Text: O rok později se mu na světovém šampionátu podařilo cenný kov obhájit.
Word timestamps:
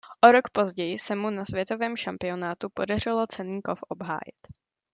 O 0.23 0.31
rok 0.31 0.49
později 0.49 0.99
se 0.99 1.15
mu 1.15 1.29
na 1.29 1.45
světovém 1.45 1.97
šampionátu 1.97 2.69
podařilo 2.69 3.27
cenný 3.27 3.61
kov 3.61 3.83
obhájit. 3.87 4.47